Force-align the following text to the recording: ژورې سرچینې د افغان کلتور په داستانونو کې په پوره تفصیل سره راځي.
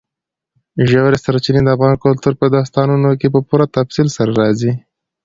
ژورې 0.89 1.17
سرچینې 1.25 1.61
د 1.63 1.69
افغان 1.75 1.93
کلتور 2.03 2.33
په 2.41 2.45
داستانونو 2.55 3.09
کې 3.19 3.27
په 3.33 3.39
پوره 3.47 3.65
تفصیل 3.77 4.07
سره 4.17 4.31
راځي. 4.41 4.71